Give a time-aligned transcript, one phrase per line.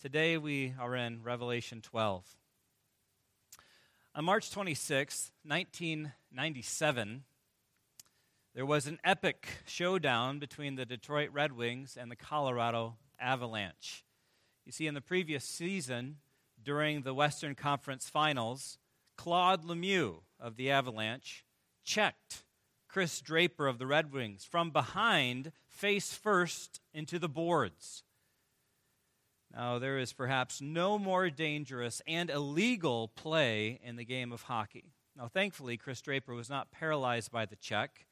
[0.00, 2.24] Today we are in Revelation 12.
[4.14, 7.24] On March 26, 1997,
[8.54, 14.06] there was an epic showdown between the Detroit Red Wings and the Colorado Avalanche.
[14.64, 16.16] You see, in the previous season,
[16.64, 18.78] during the Western Conference Finals,
[19.18, 21.44] Claude Lemieux of the Avalanche
[21.84, 22.44] checked
[22.88, 28.02] Chris Draper of the Red Wings from behind, face first, into the boards.
[29.54, 34.92] Now, there is perhaps no more dangerous and illegal play in the game of hockey.
[35.16, 38.06] Now, thankfully, Chris Draper was not paralyzed by the check,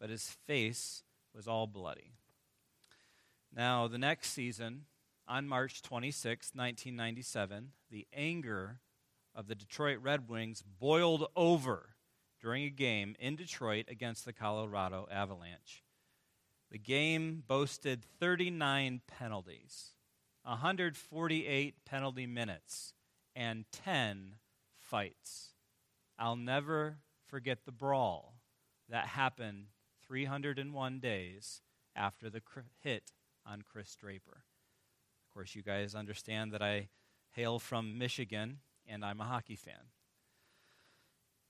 [0.00, 2.14] but his face was all bloody.
[3.54, 4.86] Now, the next season,
[5.28, 8.80] on March 26, 1997, the anger
[9.34, 11.90] of the Detroit Red Wings boiled over
[12.40, 15.84] during a game in Detroit against the Colorado Avalanche.
[16.70, 19.90] The game boasted 39 penalties.
[20.42, 22.92] 148 penalty minutes,
[23.34, 24.36] and 10
[24.78, 25.54] fights.
[26.18, 28.34] I'll never forget the brawl
[28.88, 29.66] that happened
[30.06, 31.62] 301 days
[31.94, 32.42] after the
[32.80, 33.12] hit
[33.46, 34.44] on Chris Draper.
[35.28, 36.88] Of course, you guys understand that I
[37.30, 39.90] hail from Michigan and I'm a hockey fan.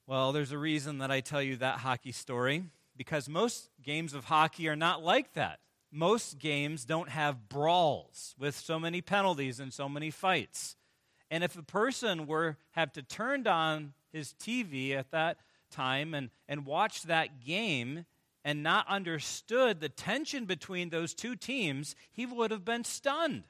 [0.07, 2.65] Well, there's a reason that I tell you that hockey story
[2.97, 5.61] because most games of hockey are not like that
[5.93, 10.77] most games don't have brawls with so many penalties and so many fights.
[11.31, 15.39] And if a person were have to turn on his TV at that
[15.71, 18.05] time and, and watch that game
[18.45, 23.45] and not understood the tension between those two teams, he would have been stunned.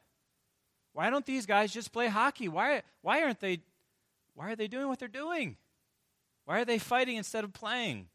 [0.93, 2.49] Why don't these guys just play hockey?
[2.49, 3.61] Why, why aren't they
[4.35, 5.57] why are they doing what they're doing?
[6.47, 8.09] Why are they fighting instead of playing?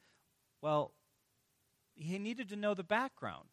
[0.61, 0.91] Well,
[1.95, 3.45] he needed to know the background.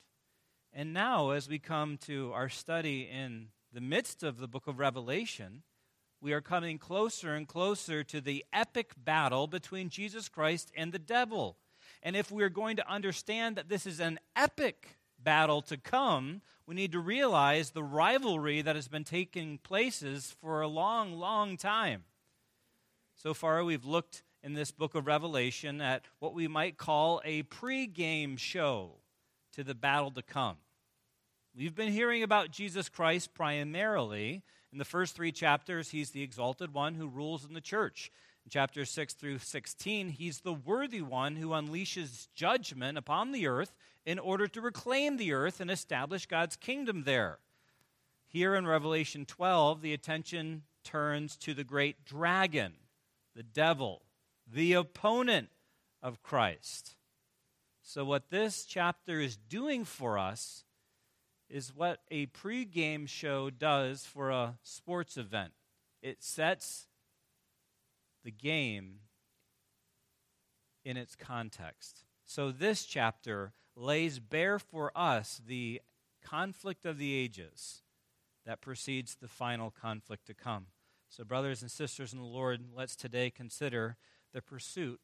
[0.74, 4.78] And now, as we come to our study in the midst of the book of
[4.78, 5.62] Revelation,
[6.22, 10.98] we are coming closer and closer to the epic battle between Jesus Christ and the
[10.98, 11.58] devil.
[12.02, 16.40] And if we are going to understand that this is an epic battle to come,
[16.66, 21.58] we need to realize the rivalry that has been taking places for a long, long
[21.58, 22.04] time.
[23.14, 27.42] So far, we've looked in this book of Revelation at what we might call a
[27.42, 29.01] pre-game show
[29.52, 30.56] to the battle to come.
[31.54, 34.42] We've been hearing about Jesus Christ primarily.
[34.72, 38.10] In the first three chapters, he's the exalted one who rules in the church.
[38.44, 43.74] In chapters 6 through 16, he's the worthy one who unleashes judgment upon the earth
[44.06, 47.38] in order to reclaim the earth and establish God's kingdom there.
[48.26, 52.72] Here in Revelation 12, the attention turns to the great dragon,
[53.36, 54.02] the devil,
[54.50, 55.50] the opponent
[56.02, 56.96] of Christ.
[57.82, 60.64] So, what this chapter is doing for us
[61.50, 65.52] is what a pregame show does for a sports event
[66.00, 66.86] it sets
[68.24, 69.00] the game
[70.84, 72.04] in its context.
[72.24, 75.80] So, this chapter lays bare for us the
[76.24, 77.82] conflict of the ages
[78.46, 80.66] that precedes the final conflict to come.
[81.08, 83.96] So, brothers and sisters in the Lord, let's today consider
[84.32, 85.00] the pursuit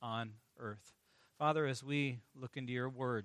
[0.00, 0.97] on earth.
[1.38, 3.24] Father, as we look into your word,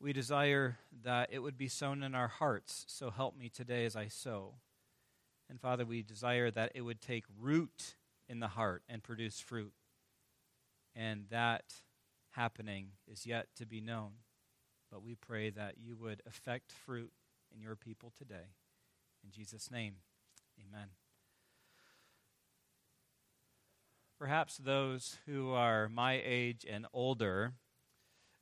[0.00, 2.84] we desire that it would be sown in our hearts.
[2.88, 4.54] So help me today as I sow.
[5.48, 7.94] And Father, we desire that it would take root
[8.28, 9.72] in the heart and produce fruit.
[10.96, 11.74] And that
[12.32, 14.10] happening is yet to be known.
[14.90, 17.12] But we pray that you would effect fruit
[17.54, 18.54] in your people today.
[19.24, 19.94] In Jesus' name,
[20.58, 20.88] amen.
[24.18, 27.52] Perhaps those who are my age and older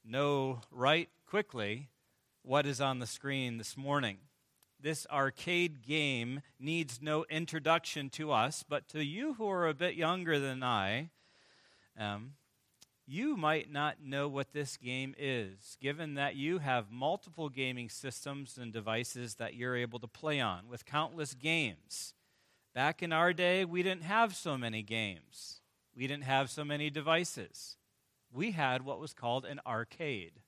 [0.05, 1.89] know right quickly
[2.43, 4.19] what is on the screen this morning.
[4.81, 9.95] This arcade game needs no introduction to us, but to you who are a bit
[9.95, 11.11] younger than I,
[11.99, 12.35] um,
[13.05, 18.57] you might not know what this game is, given that you have multiple gaming systems
[18.59, 22.15] and devices that you're able to play on with countless games.
[22.75, 25.61] Back in our day, we didn't have so many games,
[25.97, 27.77] we didn't have so many devices
[28.35, 30.41] we had what was called an arcade.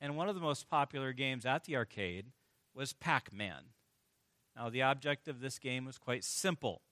[0.00, 2.26] And one of the most popular games at the arcade
[2.74, 3.70] was Pac Man.
[4.56, 6.82] Now, the object of this game was quite simple.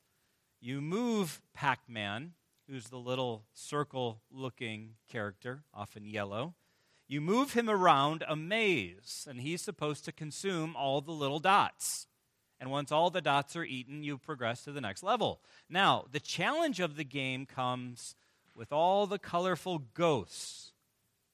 [0.61, 2.33] You move Pac Man,
[2.69, 6.55] who's the little circle looking character, often yellow.
[7.07, 12.07] You move him around a maze, and he's supposed to consume all the little dots.
[12.65, 15.43] And once all the dots are eaten, you progress to the next level.
[15.69, 18.17] Now, the challenge of the game comes
[18.57, 20.73] with all the colorful ghosts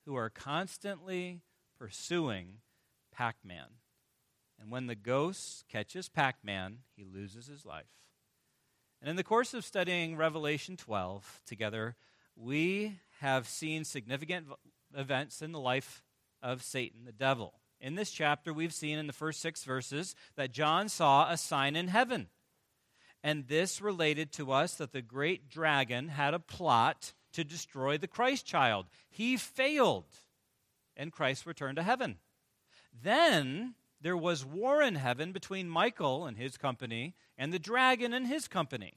[0.05, 1.43] who are constantly
[1.79, 2.55] pursuing
[3.15, 3.67] Pac Man.
[4.59, 7.95] And when the ghost catches Pac Man, he loses his life.
[9.01, 11.95] And in the course of studying Revelation 12 together,
[12.35, 14.49] we have seen significant
[14.97, 16.03] events in the life
[16.43, 17.60] of Satan, the devil.
[17.81, 21.77] In this chapter, we've seen in the first six verses that John saw a sign
[21.77, 22.29] in heaven.
[23.23, 28.07] And this related to us that the great dragon had a plot to destroy the
[28.07, 28.87] Christ child.
[29.09, 30.07] He failed,
[30.97, 32.19] and Christ returned to heaven.
[33.03, 38.27] Then there was war in heaven between Michael and his company and the dragon and
[38.27, 38.95] his company.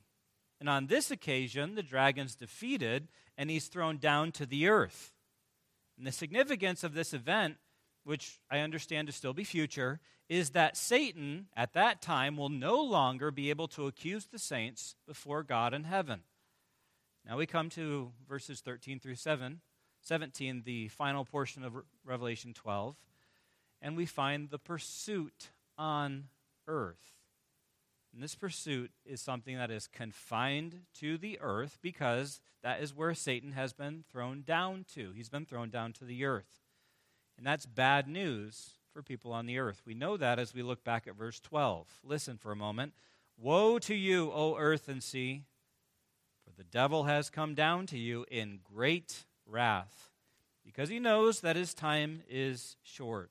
[0.59, 5.12] And on this occasion, the dragon's defeated and he's thrown down to the earth.
[5.97, 7.57] And the significance of this event,
[8.03, 12.81] which I understand to still be future, is that Satan at that time will no
[12.81, 16.21] longer be able to accuse the saints before God in heaven.
[17.25, 19.61] Now we come to verses 13 through 7,
[20.01, 21.73] 17, the final portion of
[22.05, 22.95] Revelation 12,
[23.81, 26.25] and we find the pursuit on
[26.67, 27.13] earth.
[28.13, 33.15] And this pursuit is something that is confined to the earth because that is where
[33.15, 35.11] Satan has been thrown down to.
[35.15, 36.62] He's been thrown down to the earth.
[37.44, 39.81] And that's bad news for people on the earth.
[39.86, 41.86] We know that as we look back at verse 12.
[42.01, 42.94] Listen for a moment.
[43.38, 45.44] Woe to you, O earth and sea,
[46.45, 50.10] for the devil has come down to you in great wrath,
[50.63, 53.30] because he knows that his time is short.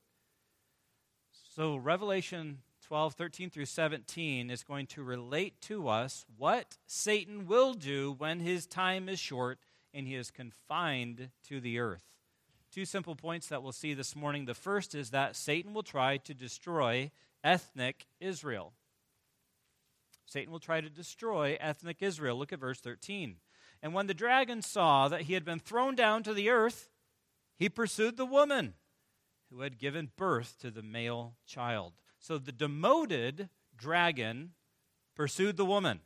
[1.55, 7.73] So, Revelation 12, 13 through 17 is going to relate to us what Satan will
[7.73, 9.59] do when his time is short
[9.95, 12.12] and he is confined to the earth.
[12.73, 14.47] Two simple points that we'll see this morning.
[14.47, 17.11] The first is that Satan will try to destroy
[17.45, 18.73] ethnic Israel.
[20.25, 22.39] Satan will try to destroy ethnic Israel.
[22.39, 23.37] Look at verse 13.
[23.83, 26.89] And when the dragon saw that he had been thrown down to the earth,
[27.59, 28.73] he pursued the woman
[29.51, 31.93] who had given birth to the male child.
[32.19, 34.53] So the demoted dragon
[35.15, 36.01] pursued the woman.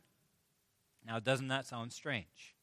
[1.05, 2.56] Now, doesn't that sound strange?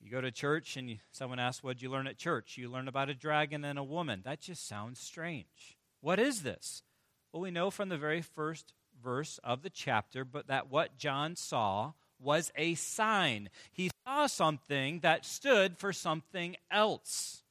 [0.00, 2.56] You go to church and you, someone asks, What'd you learn at church?
[2.56, 4.22] You learn about a dragon and a woman.
[4.24, 5.78] That just sounds strange.
[6.00, 6.82] What is this?
[7.32, 8.72] Well, we know from the very first
[9.02, 13.48] verse of the chapter, but that what John saw was a sign.
[13.70, 17.42] He saw something that stood for something else.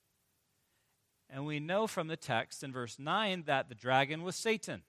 [1.30, 4.84] And we know from the text in verse 9 that the dragon was Satan.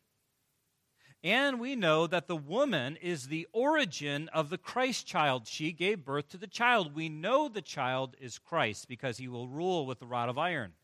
[1.23, 5.49] And we know that the woman is the origin of the Christ child.
[5.49, 6.95] She gave birth to the child.
[6.95, 10.75] We know the child is Christ because he will rule with the rod of iron.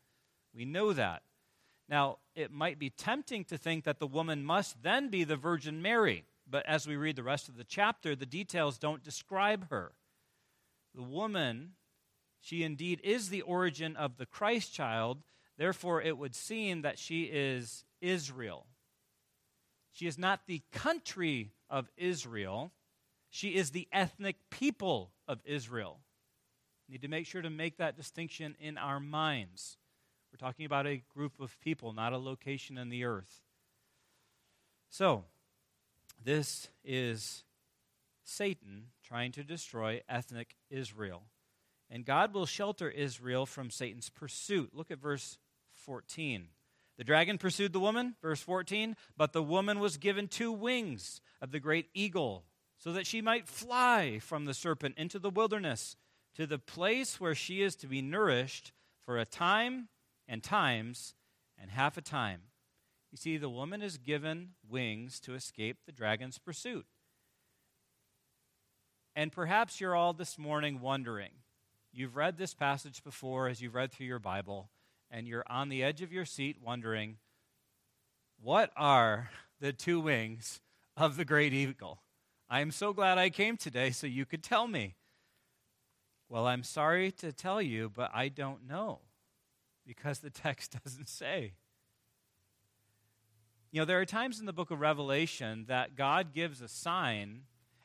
[0.53, 1.23] We know that.
[1.87, 5.81] Now, it might be tempting to think that the woman must then be the Virgin
[5.81, 9.93] Mary, but as we read the rest of the chapter, the details don't describe her.
[10.93, 11.73] The woman,
[12.41, 15.21] she indeed is the origin of the Christ child,
[15.57, 18.67] Therefore, it would seem that she is Israel.
[19.95, 22.73] She is not the country of Israel,
[23.29, 26.01] she is the ethnic people of Israel.
[26.89, 29.77] Need to make sure to make that distinction in our minds.
[30.31, 33.39] We're talking about a group of people, not a location in the earth.
[34.89, 35.23] So,
[36.21, 37.45] this is
[38.25, 41.23] Satan trying to destroy ethnic Israel.
[41.89, 44.71] And God will shelter Israel from Satan's pursuit.
[44.73, 45.37] Look at verse
[45.73, 46.49] 14.
[46.97, 51.51] The dragon pursued the woman, verse 14, but the woman was given two wings of
[51.51, 52.45] the great eagle,
[52.77, 55.95] so that she might fly from the serpent into the wilderness
[56.35, 58.71] to the place where she is to be nourished
[59.05, 59.89] for a time
[60.27, 61.15] and times
[61.57, 62.41] and half a time.
[63.11, 66.85] You see, the woman is given wings to escape the dragon's pursuit.
[69.15, 71.31] And perhaps you're all this morning wondering,
[71.93, 74.69] you've read this passage before as you've read through your Bible
[75.15, 77.15] and you're on the edge of your seat wondering,
[78.37, 79.29] what are
[79.61, 80.59] the two wings
[80.97, 82.01] of the great eagle?
[82.49, 84.95] I am so glad I came today so you could tell me.
[86.27, 88.99] Well, I'm sorry to tell you, but I don't know
[89.87, 91.53] because the text doesn't say.
[93.71, 97.43] You know, there are times in the book of Revelation that God gives a sign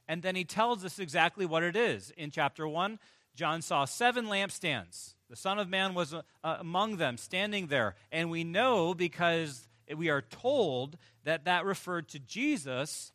[0.08, 2.10] and then he tells us exactly what it is.
[2.16, 2.98] In chapter 1,
[3.36, 5.14] John saw seven lampstands.
[5.30, 7.94] The Son of Man was uh, among them, standing there.
[8.10, 13.12] And we know because we are told that that referred to Jesus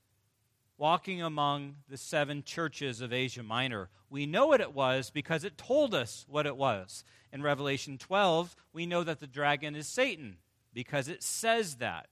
[0.77, 3.89] walking among the seven churches of Asia Minor.
[4.09, 7.03] We know what it was because it told us what it was.
[7.33, 10.37] In Revelation 12, we know that the dragon is Satan
[10.73, 12.07] because it says that.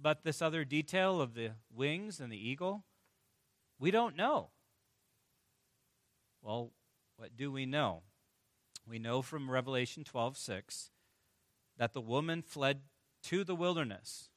[0.00, 2.84] But this other detail of the wings and the eagle,
[3.78, 4.48] we don't know.
[6.40, 6.70] Well,
[7.16, 8.02] what do we know?
[8.88, 10.90] We know from Revelation 12 6
[11.78, 12.80] that the woman fled
[13.24, 14.28] to the wilderness.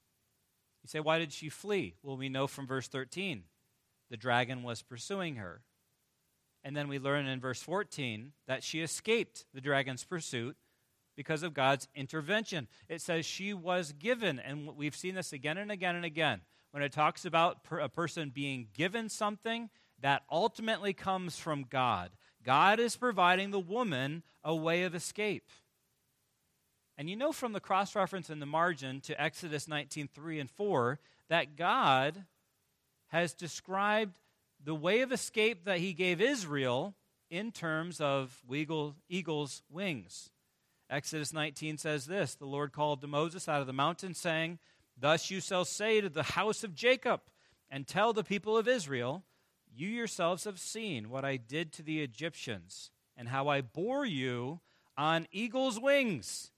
[0.83, 1.95] You say, why did she flee?
[2.01, 3.43] Well, we know from verse 13
[4.09, 5.61] the dragon was pursuing her.
[6.63, 10.57] And then we learn in verse 14 that she escaped the dragon's pursuit
[11.15, 12.67] because of God's intervention.
[12.87, 16.41] It says she was given, and we've seen this again and again and again.
[16.71, 19.69] When it talks about a person being given something,
[20.01, 22.11] that ultimately comes from God.
[22.43, 25.49] God is providing the woman a way of escape.
[26.97, 30.49] And you know from the cross reference in the margin to Exodus 19 3 and
[30.49, 32.25] 4 that God
[33.07, 34.19] has described
[34.63, 36.95] the way of escape that he gave Israel
[37.29, 40.29] in terms of eagle, eagle's wings.
[40.89, 44.59] Exodus 19 says this The Lord called to Moses out of the mountain, saying,
[44.97, 47.21] Thus you shall say to the house of Jacob,
[47.69, 49.23] and tell the people of Israel,
[49.71, 54.61] You yourselves have seen what I did to the Egyptians, and how I bore you
[54.97, 56.51] on eagle's wings,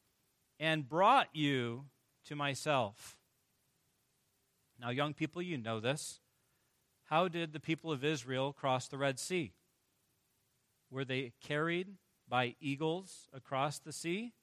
[0.59, 1.85] and brought you
[2.25, 3.17] to myself.
[4.79, 6.19] Now, young people, you know this.
[7.05, 9.53] How did the people of Israel cross the Red Sea?
[10.89, 11.95] Were they carried
[12.27, 14.33] by eagles across the sea?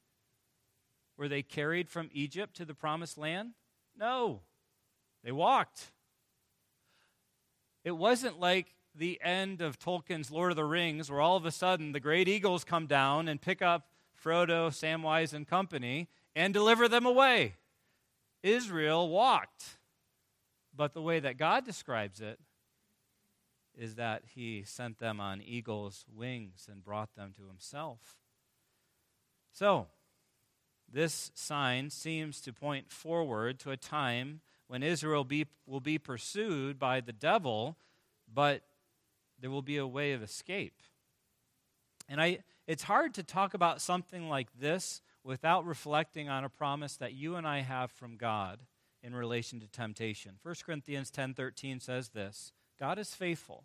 [1.17, 3.55] Were they carried from Egypt to the promised land?
[3.97, 4.43] No.
[5.25, 5.91] They walked.
[7.89, 11.51] It wasn't like the end of Tolkien's Lord of the Rings, where all of a
[11.51, 13.89] sudden the great eagles come down and pick up
[14.23, 17.55] Frodo, Samwise, and company and deliver them away.
[18.43, 19.79] Israel walked.
[20.77, 22.39] But the way that God describes it
[23.75, 28.19] is that he sent them on eagle's wings and brought them to himself.
[29.55, 29.87] So,
[30.93, 36.79] this sign seems to point forward to a time when Israel be, will be pursued
[36.79, 37.77] by the devil,
[38.33, 38.63] but
[39.41, 40.83] there will be a way of escape.
[42.09, 46.97] And I, it's hard to talk about something like this without reflecting on a promise
[46.97, 48.61] that you and I have from God
[49.03, 50.39] in relation to temptation.
[50.43, 53.65] 1 Corinthians 10:13 says this, God is faithful,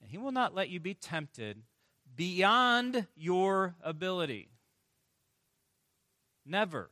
[0.00, 1.62] and he will not let you be tempted
[2.14, 4.50] beyond your ability.
[6.44, 6.90] Never.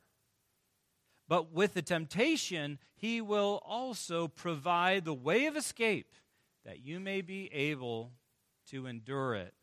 [1.30, 6.12] But with the temptation, he will also provide the way of escape
[6.64, 8.10] that you may be able
[8.70, 9.54] to endure it.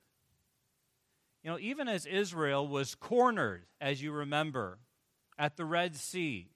[1.44, 4.80] You know, even as Israel was cornered, as you remember,
[5.38, 6.52] at the Red Sea,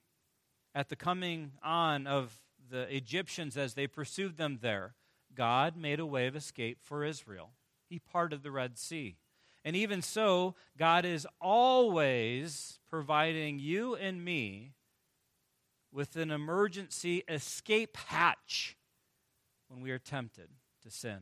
[0.74, 2.40] at the coming on of
[2.70, 4.94] the Egyptians as they pursued them there,
[5.34, 7.50] God made a way of escape for Israel.
[7.86, 9.16] He parted the Red Sea.
[9.62, 14.72] And even so, God is always providing you and me
[15.92, 18.76] with an emergency escape hatch
[19.68, 20.48] when we are tempted
[20.82, 21.20] to sin.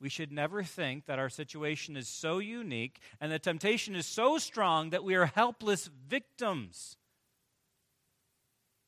[0.00, 4.38] We should never think that our situation is so unique and the temptation is so
[4.38, 6.96] strong that we are helpless victims.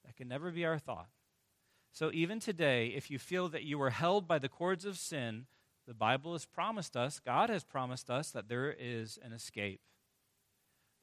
[0.05, 1.09] That can never be our thought.
[1.93, 5.47] So, even today, if you feel that you are held by the cords of sin,
[5.89, 9.81] the Bible has promised us, God has promised us, that there is an escape.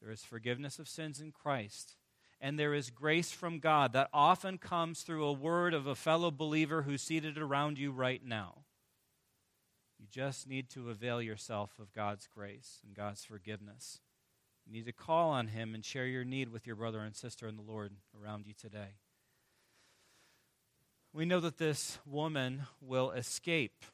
[0.02, 1.98] There is forgiveness of sins in Christ.
[2.40, 6.30] And there is grace from God that often comes through a word of a fellow
[6.30, 8.60] believer who's seated around you right now.
[10.00, 14.00] You just need to avail yourself of God's grace and God's forgiveness.
[14.68, 17.48] You need to call on Him and share your need with your brother and sister
[17.48, 19.00] in the Lord around you today.
[21.14, 23.86] We know that this woman will escape.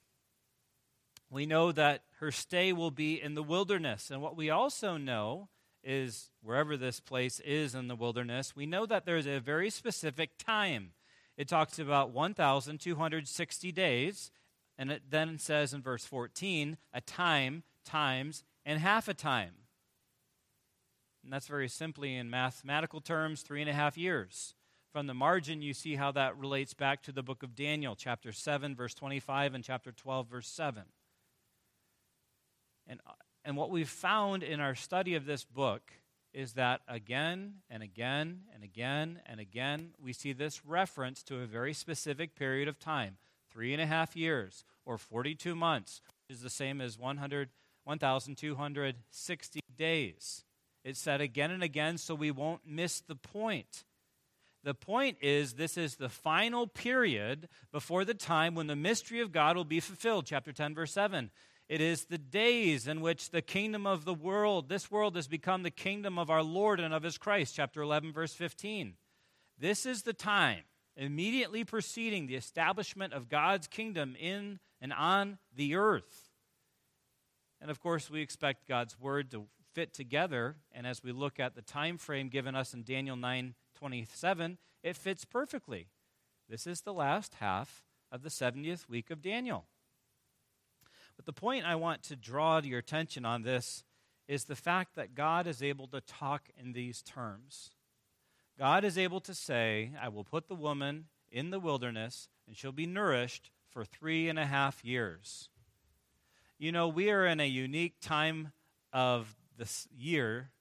[1.29, 4.11] We know that her stay will be in the wilderness.
[4.11, 5.47] And what we also know
[5.83, 10.37] is wherever this place is in the wilderness, we know that there's a very specific
[10.37, 10.91] time.
[11.37, 14.31] It talks about 1,260 days,
[14.77, 19.53] and it then says in verse 14, a time, times, and half a time.
[21.23, 24.55] And that's very simply in mathematical terms, three and a half years.
[24.91, 28.31] From the margin, you see how that relates back to the book of Daniel, chapter
[28.31, 30.83] 7, verse 25, and chapter 12, verse 7.
[32.85, 32.99] And,
[33.45, 35.81] and what we've found in our study of this book
[36.33, 41.45] is that again and again and again and again, we see this reference to a
[41.45, 43.17] very specific period of time
[43.51, 47.49] three and a half years, or 42 months, which is the same as 100,
[47.83, 50.43] 1,260 days.
[50.83, 53.83] It's said again and again so we won't miss the point.
[54.63, 59.31] The point is, this is the final period before the time when the mystery of
[59.31, 60.25] God will be fulfilled.
[60.25, 61.29] Chapter 10, verse 7.
[61.69, 65.63] It is the days in which the kingdom of the world, this world has become
[65.63, 67.55] the kingdom of our Lord and of his Christ.
[67.55, 68.95] Chapter 11, verse 15.
[69.57, 70.63] This is the time
[70.95, 76.29] immediately preceding the establishment of God's kingdom in and on the earth.
[77.61, 80.57] And of course, we expect God's word to fit together.
[80.71, 84.95] And as we look at the time frame given us in Daniel 9 27, it
[84.95, 85.87] fits perfectly.
[86.47, 89.65] This is the last half of the 70th week of Daniel.
[91.15, 93.83] But the point I want to draw to your attention on this
[94.27, 97.71] is the fact that God is able to talk in these terms.
[98.57, 102.71] God is able to say, I will put the woman in the wilderness, and she'll
[102.71, 105.49] be nourished for three and a half years.
[106.59, 108.51] You know, we are in a unique time
[108.93, 110.51] of this year,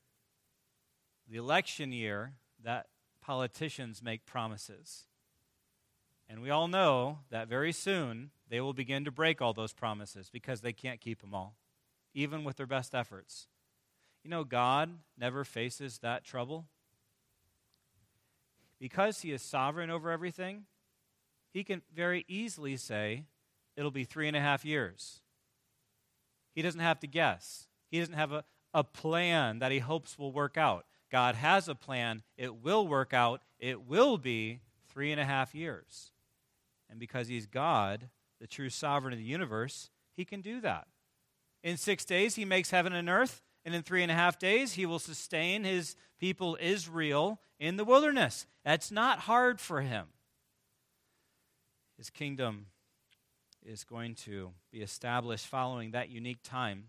[1.29, 2.33] the election year,
[2.65, 2.87] that
[3.21, 5.07] politicians make promises.
[6.29, 10.31] And we all know that very soon they will begin to break all those promises
[10.31, 11.57] because they can't keep them all,
[12.15, 13.49] even with their best efforts.
[14.25, 16.67] You know, God never faces that trouble.
[18.79, 20.65] Because He is sovereign over everything,
[21.53, 23.25] He can very easily say,
[23.77, 25.21] it'll be three and a half years.
[26.55, 30.33] He doesn't have to guess, He doesn't have a, a plan that He hopes will
[30.33, 30.87] work out.
[31.11, 34.61] God has a plan, it will work out, it will be
[34.93, 36.13] three and a half years.
[36.91, 40.87] And because he's God, the true sovereign of the universe, he can do that.
[41.63, 44.75] In six days, he makes heaven and earth, and in three and a half days,
[44.75, 48.47] he will sustain his people Israel in the wilderness.
[48.65, 50.09] That's not hard for him.
[51.97, 52.67] His kingdom
[53.65, 56.87] is going to be established following that unique time.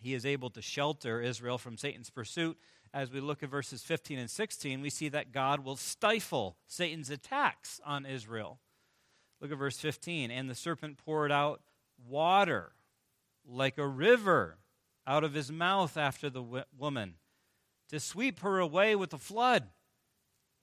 [0.00, 2.58] He is able to shelter Israel from Satan's pursuit.
[2.94, 7.08] As we look at verses 15 and 16, we see that God will stifle Satan's
[7.08, 8.58] attacks on Israel.
[9.40, 10.30] Look at verse 15.
[10.30, 11.62] And the serpent poured out
[12.06, 12.72] water
[13.46, 14.58] like a river
[15.06, 17.14] out of his mouth after the woman
[17.88, 19.68] to sweep her away with the flood.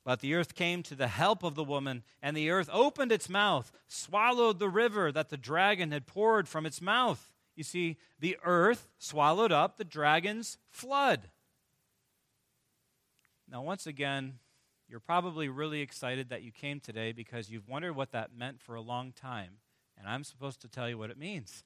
[0.05, 3.29] But the earth came to the help of the woman, and the earth opened its
[3.29, 7.33] mouth, swallowed the river that the dragon had poured from its mouth.
[7.55, 11.29] You see, the earth swallowed up the dragon's flood.
[13.51, 14.33] Now, once again,
[14.87, 18.75] you're probably really excited that you came today because you've wondered what that meant for
[18.75, 19.53] a long time.
[19.97, 21.63] And I'm supposed to tell you what it means.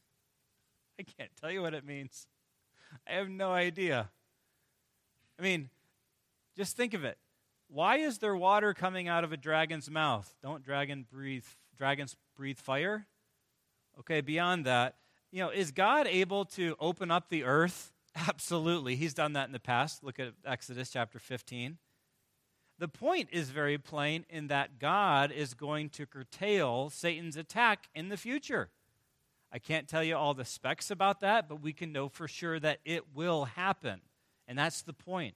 [0.99, 2.27] I can't tell you what it means.
[3.07, 4.09] I have no idea.
[5.37, 5.69] I mean,
[6.55, 7.17] just think of it.
[7.67, 10.33] Why is there water coming out of a dragon's mouth?
[10.41, 11.45] Don't dragon breathe
[11.77, 13.07] dragons breathe fire?
[13.99, 14.95] Okay, beyond that,
[15.31, 17.91] you know, is God able to open up the earth?
[18.15, 18.95] Absolutely.
[18.95, 20.03] He's done that in the past.
[20.03, 21.77] Look at Exodus chapter 15.
[22.79, 28.09] The point is very plain in that God is going to curtail Satan's attack in
[28.09, 28.69] the future.
[29.51, 32.59] I can't tell you all the specs about that, but we can know for sure
[32.59, 34.01] that it will happen.
[34.47, 35.35] And that's the point.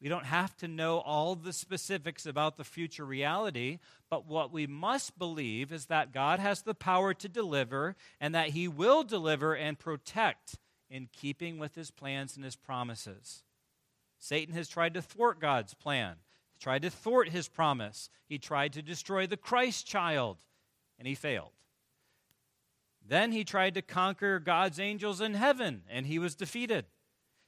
[0.00, 3.78] We don't have to know all the specifics about the future reality,
[4.10, 8.48] but what we must believe is that God has the power to deliver and that
[8.48, 10.58] He will deliver and protect
[10.92, 13.42] in keeping with His plans and His promises.
[14.18, 16.18] Satan has tried to thwart God's plan
[16.62, 18.08] tried to thwart his promise.
[18.28, 20.38] He tried to destroy the Christ child,
[20.96, 21.50] and he failed.
[23.06, 26.86] Then he tried to conquer God's angels in heaven, and he was defeated.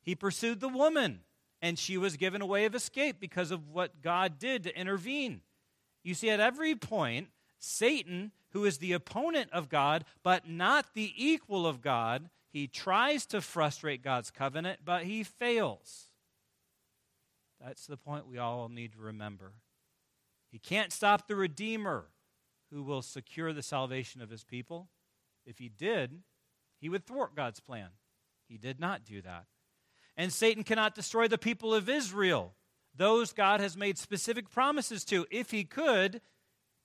[0.03, 1.21] He pursued the woman,
[1.63, 5.43] and she was given a way of escape because of what God did to intervene.
[6.03, 7.29] You see, at every point,
[7.61, 13.27] Satan, who is the opponent of God, but not the equal of God, he tries
[13.27, 16.07] to frustrate God's covenant, but he fails.
[17.61, 19.55] That's the point we all need to remember.
[20.53, 22.05] He can't stop the Redeemer
[22.71, 24.89] who will secure the salvation of his people.
[25.45, 26.23] If he did,
[26.81, 27.89] he would thwart God's plan.
[28.47, 29.47] He did not do that.
[30.17, 32.55] And Satan cannot destroy the people of Israel,
[32.97, 35.27] those God has made specific promises to.
[35.29, 36.21] If he could,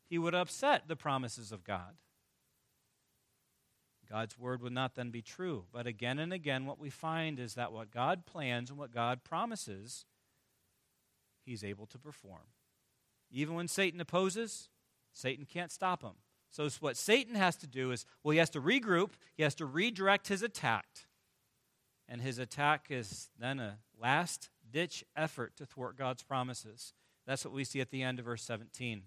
[0.10, 1.94] he would upset the promises of God.
[4.10, 5.66] God's word would not then be true.
[5.72, 9.24] But again and again, what we find is that what God plans and what God
[9.24, 10.06] promises
[11.46, 12.48] he's able to perform.
[13.32, 14.70] Even when Satan opposes,
[15.14, 16.16] Satan can't stop him.
[16.52, 19.66] So what Satan has to do is, well, he has to regroup, he has to
[19.66, 20.88] redirect his attack.
[22.08, 26.94] And his attack is then a last ditch effort to thwart God's promises.
[27.28, 29.04] That's what we see at the end of verse 17.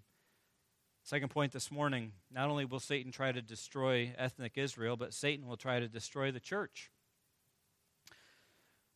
[1.12, 5.46] Second point this morning not only will Satan try to destroy ethnic Israel, but Satan
[5.46, 6.90] will try to destroy the church.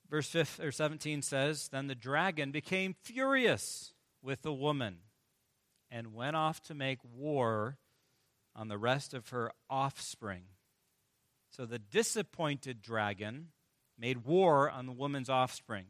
[0.09, 5.01] Verse 5 or 17 says, Then the dragon became furious with the woman
[5.91, 7.77] and went off to make war
[8.55, 10.45] on the rest of her offspring.
[11.51, 13.49] So the disappointed dragon
[13.99, 15.89] made war on the woman's offspring.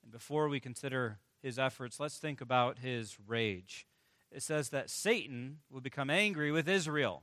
[0.00, 3.88] And before we consider his efforts, let's think about his rage.
[4.34, 7.22] It says that Satan will become angry with Israel.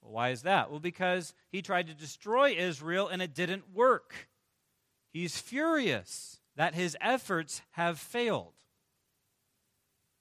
[0.00, 0.70] Well, why is that?
[0.70, 4.28] Well, because he tried to destroy Israel and it didn't work.
[5.12, 8.54] He's furious that his efforts have failed.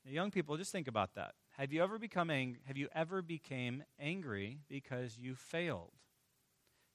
[0.05, 1.35] Now, young people, just think about that.
[1.51, 5.91] Have you ever become ang- have you ever became angry because you failed?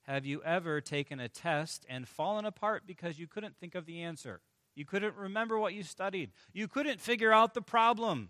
[0.03, 4.01] Have you ever taken a test and fallen apart because you couldn't think of the
[4.01, 4.41] answer?
[4.75, 6.31] You couldn't remember what you studied.
[6.53, 8.29] You couldn't figure out the problem.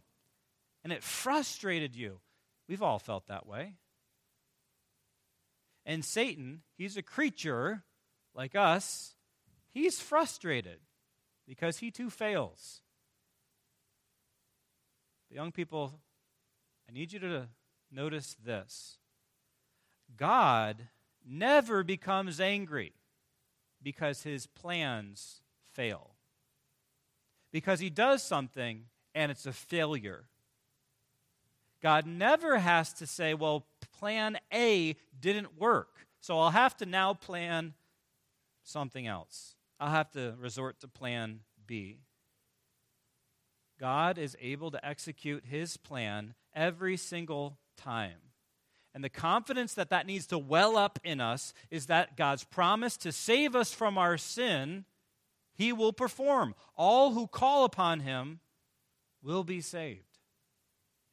[0.87, 2.21] And it frustrated you.
[2.69, 3.73] We've all felt that way.
[5.85, 7.83] And Satan, he's a creature
[8.33, 9.15] like us.
[9.73, 10.79] He's frustrated
[11.45, 12.79] because he too fails.
[15.29, 15.99] The young people,
[16.87, 17.49] I need you to
[17.91, 18.97] notice this
[20.15, 20.87] God
[21.29, 22.93] never becomes angry
[23.83, 25.41] because his plans
[25.73, 26.11] fail.
[27.51, 30.29] Because he does something and it's a failure.
[31.81, 33.65] God never has to say, well,
[33.99, 37.73] plan A didn't work, so I'll have to now plan
[38.63, 39.55] something else.
[39.79, 41.99] I'll have to resort to plan B.
[43.79, 48.17] God is able to execute his plan every single time.
[48.97, 52.97] And the confidence that that needs to well up in us is that God's promise
[52.97, 54.85] to save us from our sin,
[55.53, 56.55] He will perform.
[56.75, 58.39] All who call upon Him
[59.21, 60.06] will be saved.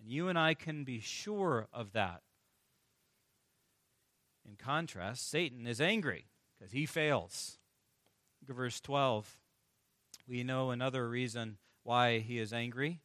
[0.04, 2.20] And you and I can be sure of that.
[4.46, 6.26] In contrast, Satan is angry
[6.58, 7.56] because he fails.
[8.42, 9.38] Look at verse 12.
[10.28, 13.00] We know another reason why he is angry.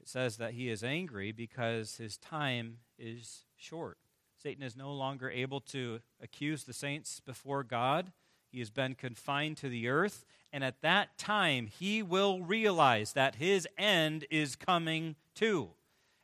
[0.00, 3.98] It says that he is angry because his time is short.
[4.42, 8.10] Satan is no longer able to accuse the saints before God.
[8.50, 13.36] He has been confined to the earth, and at that time he will realize that
[13.36, 15.75] his end is coming too.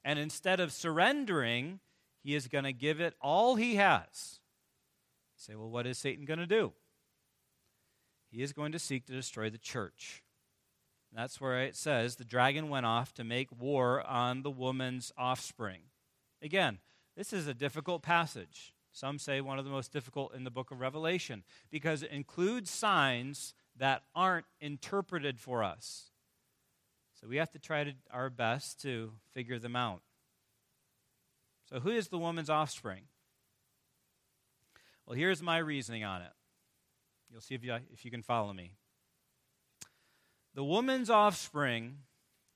[0.05, 1.81] And instead of surrendering,
[2.23, 4.41] he is going to give it all he has.
[5.37, 6.73] You say, well, what is Satan going to do?
[8.31, 10.23] He is going to seek to destroy the church.
[11.15, 15.83] That's where it says the dragon went off to make war on the woman's offspring.
[16.41, 16.79] Again,
[17.17, 18.73] this is a difficult passage.
[18.93, 22.71] Some say one of the most difficult in the book of Revelation because it includes
[22.71, 26.12] signs that aren't interpreted for us.
[27.23, 30.03] So we have to try to, our best to figure them out.
[31.71, 33.05] So, who is the woman's offspring?
[35.07, 36.33] Well, here's my reasoning on it.
[37.31, 38.73] You'll see if you, if you can follow me.
[40.55, 41.99] The woman's offspring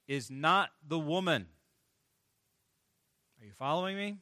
[0.09, 1.46] is not the woman.
[3.40, 4.18] Are you following me?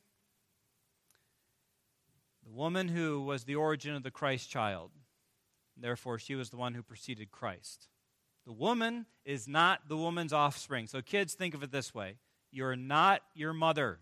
[2.44, 4.90] The woman who was the origin of the Christ child.
[5.76, 7.88] Therefore, she was the one who preceded Christ.
[8.46, 10.86] The woman is not the woman's offspring.
[10.86, 12.16] So, kids, think of it this way
[12.50, 13.98] you're not your mother.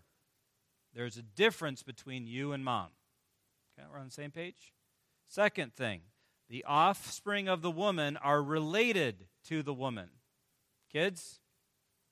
[0.93, 2.89] There's a difference between you and mom.
[3.77, 4.73] Okay, we're on the same page?
[5.27, 6.01] Second thing,
[6.49, 10.09] the offspring of the woman are related to the woman.
[10.91, 11.39] Kids,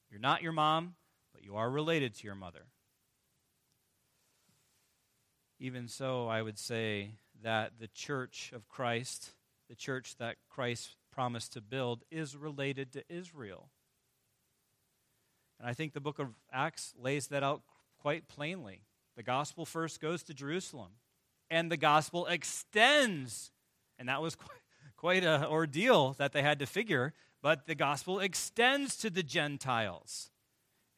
[0.09, 0.95] you're not your mom,
[1.33, 2.65] but you are related to your mother.
[5.59, 7.11] Even so, I would say
[7.43, 9.33] that the church of Christ,
[9.69, 13.69] the church that Christ promised to build, is related to Israel.
[15.59, 17.61] And I think the book of Acts lays that out
[17.99, 18.81] quite plainly.
[19.15, 20.91] The gospel first goes to Jerusalem,
[21.49, 23.51] and the gospel extends.
[23.99, 24.35] And that was
[24.97, 30.31] quite, an ordeal that they had to figure, but the gospel extends to the Gentiles.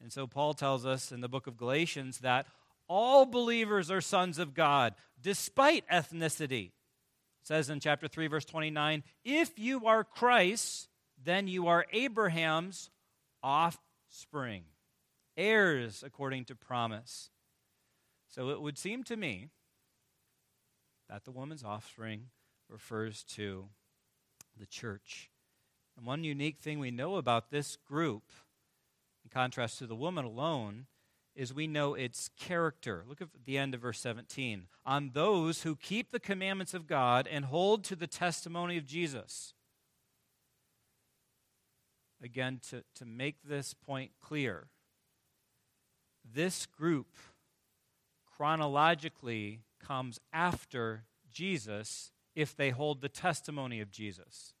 [0.00, 2.46] And so Paul tells us in the book of Galatians that
[2.88, 6.72] all believers are sons of God, despite ethnicity.
[7.44, 10.88] It says in chapter 3, verse 29 If you are Christ,
[11.22, 12.88] then you are Abraham's
[13.42, 14.62] offspring,
[15.36, 17.28] heirs according to promise.
[18.30, 19.50] So it would seem to me
[21.10, 22.28] that the woman's offspring
[22.70, 23.66] refers to
[24.58, 25.28] the church.
[25.98, 28.22] And one unique thing we know about this group,
[29.22, 30.86] in contrast to the woman alone,
[31.34, 33.04] is we know its character.
[33.08, 34.66] Look at the end of verse 17.
[34.86, 39.54] On those who keep the commandments of God and hold to the testimony of Jesus.
[42.22, 44.68] Again, to, to make this point clear,
[46.24, 47.08] this group
[48.36, 54.54] chronologically comes after Jesus if they hold the testimony of Jesus.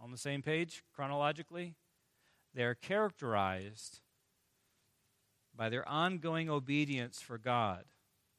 [0.00, 1.74] On the same page, chronologically?
[2.54, 4.00] They're characterized
[5.60, 7.84] by their ongoing obedience for God.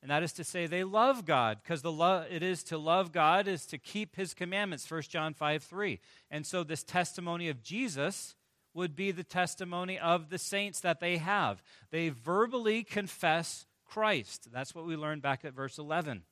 [0.01, 3.11] And that is to say, they love God, because the lo- it is to love
[3.11, 5.99] God is to keep his commandments, 1 John 5 3.
[6.31, 8.33] And so, this testimony of Jesus
[8.73, 11.61] would be the testimony of the saints that they have.
[11.91, 14.47] They verbally confess Christ.
[14.51, 16.23] That's what we learned back at verse 11.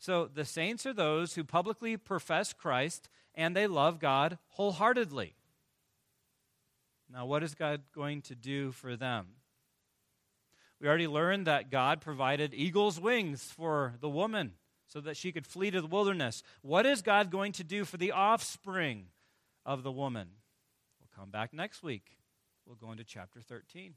[0.00, 5.36] So, the saints are those who publicly profess Christ and they love God wholeheartedly.
[7.08, 9.26] Now, what is God going to do for them?
[10.84, 14.52] We already learned that God provided eagle's wings for the woman
[14.86, 16.42] so that she could flee to the wilderness.
[16.60, 19.06] What is God going to do for the offspring
[19.64, 20.28] of the woman?
[21.00, 22.18] We'll come back next week.
[22.66, 23.94] We'll go into chapter 13.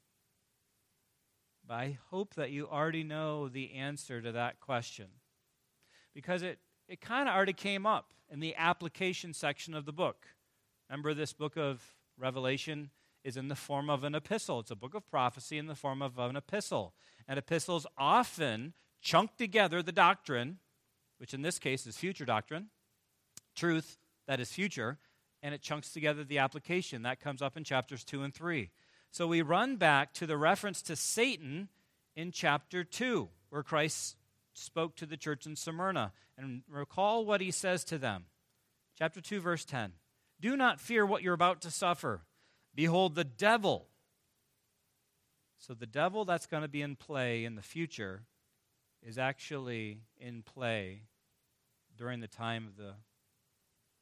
[1.68, 5.08] But I hope that you already know the answer to that question
[6.16, 10.26] because it, it kind of already came up in the application section of the book.
[10.90, 11.84] Remember, this book of
[12.18, 12.92] Revelation
[13.28, 14.62] is in the form of an epistle.
[14.62, 16.94] It's a book of prophecy in the form of an epistle.
[17.28, 20.60] And epistles often chunk together the doctrine,
[21.18, 22.70] which in this case is future doctrine,
[23.54, 24.98] truth that is future,
[25.44, 27.02] and it chunks together the application.
[27.02, 28.70] That comes up in chapters 2 and 3.
[29.12, 31.68] So we run back to the reference to Satan
[32.16, 34.16] in chapter 2, where Christ
[34.54, 36.14] spoke to the church in Smyrna.
[36.38, 38.28] And recall what he says to them.
[38.98, 39.92] Chapter 2, verse 10.
[40.40, 42.22] Do not fear what you're about to suffer.
[42.78, 43.88] Behold, the devil.
[45.58, 48.22] So, the devil that's going to be in play in the future
[49.02, 51.02] is actually in play
[51.98, 52.94] during the time of the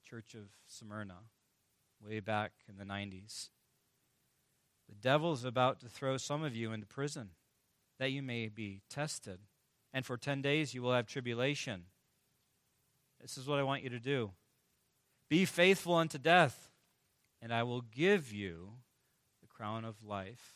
[0.03, 1.19] church of Smyrna,
[2.05, 3.47] way back in the 90s.
[4.89, 7.29] The devil is about to throw some of you into prison
[7.97, 9.39] that you may be tested.
[9.93, 11.85] And for 10 days you will have tribulation.
[13.21, 14.31] This is what I want you to do
[15.29, 16.69] be faithful unto death
[17.45, 18.71] and I will give you
[19.39, 20.55] the crown of life.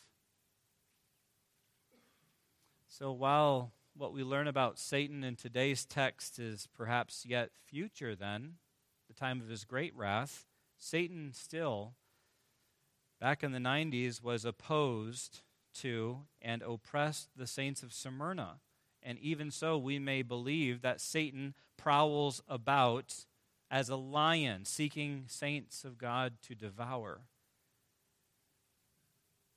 [2.88, 8.54] So while what we learn about Satan in today's text is perhaps yet future, then,
[9.06, 10.46] the time of his great wrath,
[10.78, 11.94] Satan still,
[13.20, 15.42] back in the 90s, was opposed
[15.74, 18.58] to and oppressed the saints of Smyrna.
[19.00, 23.26] And even so, we may believe that Satan prowls about
[23.70, 27.22] as a lion seeking saints of God to devour.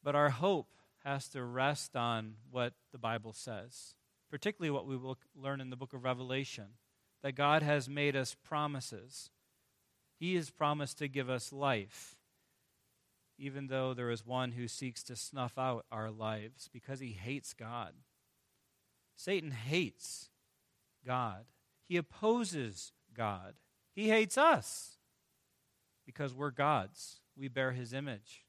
[0.04, 0.70] But our hope
[1.04, 3.96] has to rest on what the Bible says,
[4.30, 6.66] particularly what we will learn in the book of Revelation
[7.24, 9.32] that God has made us promises.
[10.20, 12.16] He has promised to give us life,
[13.38, 17.54] even though there is one who seeks to snuff out our lives because he hates
[17.54, 17.94] God.
[19.16, 20.30] Satan hates
[21.06, 21.46] God,
[21.88, 23.56] he opposes God.
[23.94, 24.98] He hates us
[26.06, 27.20] because we're God's.
[27.38, 28.46] We bear his image,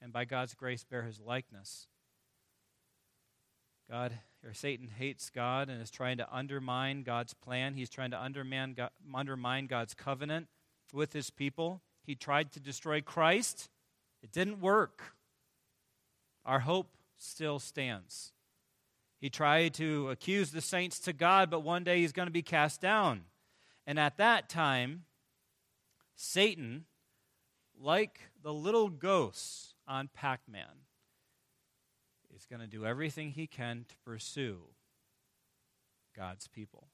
[0.00, 1.88] and by God's grace, bear his likeness.
[3.90, 4.12] God
[4.44, 7.74] or Satan hates God and is trying to undermine God's plan.
[7.74, 10.48] He's trying to undermine, God, undermine God's covenant
[10.92, 11.82] with his people.
[12.04, 13.68] He tried to destroy Christ.
[14.22, 15.14] It didn't work.
[16.44, 18.32] Our hope still stands.
[19.20, 22.42] He tried to accuse the saints to God, but one day he's going to be
[22.42, 23.22] cast down.
[23.86, 25.04] And at that time,
[26.14, 26.84] Satan,
[27.80, 30.86] like the little ghosts on Pac Man,
[32.34, 34.60] is going to do everything he can to pursue
[36.16, 36.88] God's people.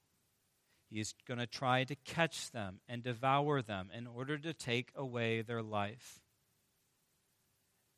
[0.91, 5.43] He's going to try to catch them and devour them in order to take away
[5.43, 6.21] their life.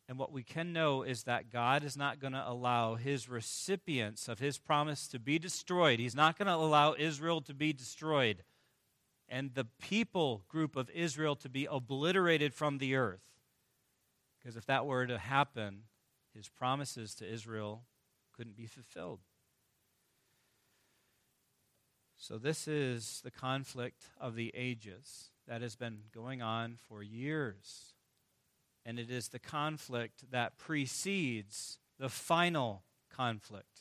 [0.09, 4.27] And what we can know is that God is not going to allow his recipients
[4.27, 6.01] of his promise to be destroyed.
[6.01, 8.43] He's not going to allow Israel to be destroyed
[9.31, 13.23] and the people group of Israel to be obliterated from the earth.
[14.39, 15.85] Because if that were to happen,
[16.35, 17.85] his promises to Israel
[18.37, 19.21] couldn't be fulfilled.
[22.17, 27.95] So, this is the conflict of the ages that has been going on for years.
[28.85, 33.81] And it is the conflict that precedes the final conflict.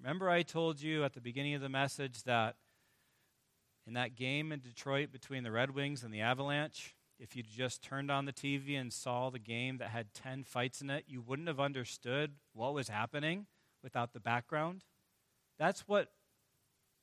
[0.00, 2.56] Remember, I told you at the beginning of the message that
[3.86, 7.82] in that game in Detroit between the Red Wings and the Avalanche, if you just
[7.82, 11.20] turned on the TV and saw the game that had 10 fights in it, you
[11.20, 13.46] wouldn't have understood what was happening
[13.82, 14.82] without the background.
[15.58, 16.10] That's what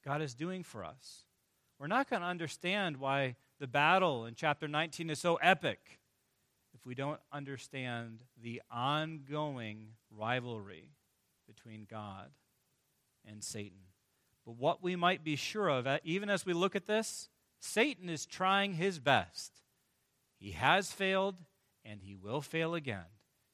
[0.03, 1.25] God is doing for us.
[1.79, 5.99] We're not going to understand why the battle in chapter 19 is so epic
[6.73, 10.89] if we don't understand the ongoing rivalry
[11.47, 12.31] between God
[13.25, 13.90] and Satan.
[14.45, 18.09] But what we might be sure of, uh, even as we look at this, Satan
[18.09, 19.61] is trying his best.
[20.37, 21.35] He has failed,
[21.85, 23.05] and he will fail again.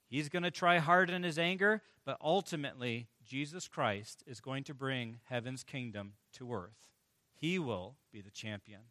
[0.07, 4.73] He's going to try hard in his anger, but ultimately, Jesus Christ is going to
[4.73, 6.87] bring heaven's kingdom to earth.
[7.35, 8.81] He will be the champion.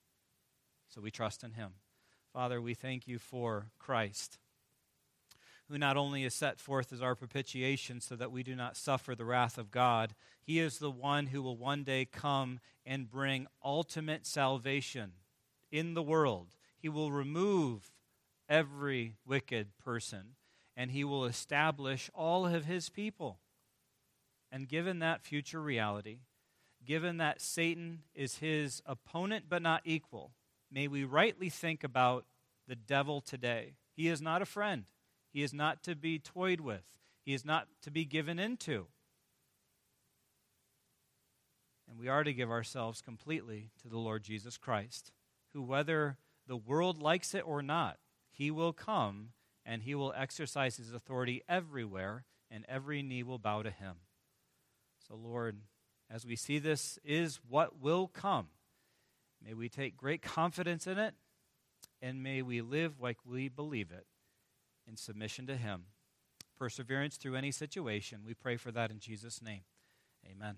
[0.89, 1.73] So we trust in him.
[2.33, 4.39] Father, we thank you for Christ
[5.69, 9.15] who not only is set forth as our propitiation so that we do not suffer
[9.15, 13.47] the wrath of God, he is the one who will one day come and bring
[13.65, 15.13] ultimate salvation
[15.73, 16.55] in the world.
[16.79, 17.91] He will remove
[18.49, 20.37] every wicked person,
[20.77, 23.41] and he will establish all of his people.
[24.53, 26.21] And given that future reality,
[26.85, 30.31] given that Satan is his opponent but not equal,
[30.71, 32.25] may we rightly think about
[32.69, 33.75] the devil today.
[33.97, 34.85] He is not a friend,
[35.37, 38.87] he is not to be toyed with, he is not to be given into.
[41.87, 45.13] And we are to give ourselves completely to the Lord Jesus Christ,
[45.53, 47.99] who, whether the world likes it or not,
[48.31, 53.63] he will come and he will exercise his authority everywhere, and every knee will bow
[53.63, 53.97] to him.
[55.07, 55.59] So, Lord,
[56.11, 58.47] as we see this is what will come,
[59.45, 61.13] may we take great confidence in it,
[62.01, 64.07] and may we live like we believe it
[64.89, 65.85] in submission to him.
[66.59, 68.21] Perseverance through any situation.
[68.27, 69.63] We pray for that in Jesus' name.
[70.25, 70.57] Amen.